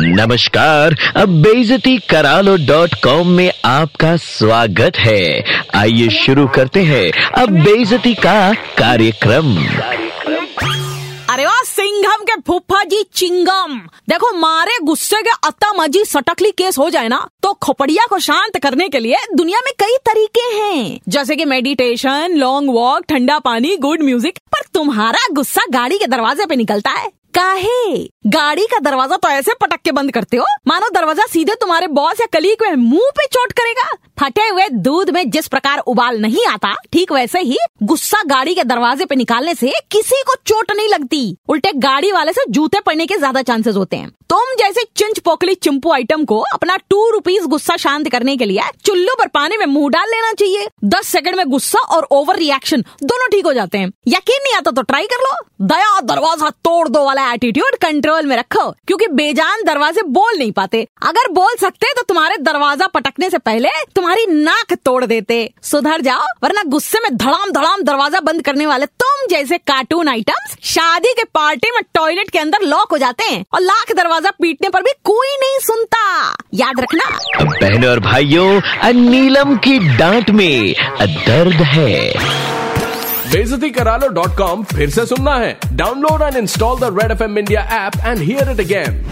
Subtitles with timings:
[0.00, 5.42] नमस्कार, अब बेजती करालो डॉट कॉम में आपका स्वागत है।
[5.74, 9.56] आइए शुरू करते हैं अब बेजती का कार्यक्रम।
[11.28, 13.74] अरे वाह, सिंघम के फुफा जी चिंगम।
[14.08, 18.58] देखो, मारे गुस्से के अत्ता मजी सटकली केस हो जाए ना तो खोपड़िया को शांत
[18.62, 23.76] करने के लिए दुनिया में कई तरीके हैं। जैसे कि मेडिटेशन लॉन्ग वॉक ठंडा पानी
[23.76, 27.96] गुड म्यूज़िक पर तुम्हारा गुस्सा गाड़ी के दरवाजे पे निकलता है। काहे
[28.26, 32.20] गाड़ी का दरवाज़ा तो ऐसे पटक के बंद करते हो। मानो दरवाज़ा सीधे तुम्हारे बॉस
[32.20, 36.46] या कली के मुँह पे चोट करेगा। फटे हुए दूध में जिस प्रकार उबाल नहीं
[36.46, 40.88] आता, ठीक वैसे ही गुस्सा गाड़ी के दरवाजे पे निकालने से किसी को चोट नहीं
[40.88, 44.10] लगती। उल्टे गाड़ी वाले से जूते पड़ने के ज़्यादा चांसेस होते हैं।
[44.68, 49.14] जैसे चिंच पोकली चिंपू आइटम को अपना टू रुपीज़ गुस्सा शांत करने के लिए चुल्लू
[49.18, 53.28] पर पानी में मुँह डाल लेना चाहिए। दस सेकंड में गुस्सा और ओवर रिएक्शन दोनों
[53.28, 55.30] ठीक हो जाते हैं। यकीन नहीं आता तो ट्राई कर लो।
[55.66, 60.86] दया दरवाज़ा तोड़ दो वाला एटीट्यूड कंट्रोल में रखो, क्योंकि बेजान दरवाजे बोल नहीं पाते।
[61.02, 66.26] अगर बोल सकते तो तुम्हारे दरवाज़ा पटकने से पहले तुम्हारी नाक तोड़ देते। सुधर जाओ,
[66.42, 71.24] वरना गुस्से में धड़ाम धड़ाम दरवाज़ा बंद करने वाले तुम जैसे कार्टून आइटम्स शादी के
[71.34, 74.92] पार्टी में टॉयलेट के अंदर लॉक हो जाते हैं और लाख दरवाज़ा पीटने पर भी
[75.04, 76.02] कोई नहीं सुनता।
[76.54, 77.08] याद रखना।
[77.42, 81.96] बहनों और भाइयों नीलम की डांट में दर्द है।
[83.32, 87.38] बेजती करालो डॉट कॉम फिर से सुनना है। Download and install the Red F M
[87.38, 89.04] India app and hear it again